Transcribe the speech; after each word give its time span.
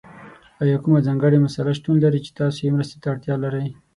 ایا 0.63 0.77
کومه 0.83 0.99
ځانګړې 1.07 1.39
مسله 1.45 1.71
شتون 1.77 1.95
لري 2.03 2.19
چې 2.25 2.31
تاسو 2.39 2.59
یې 2.65 2.73
مرستې 2.75 2.97
ته 3.01 3.07
اړتیا 3.13 3.35
لرئ؟ 3.43 3.67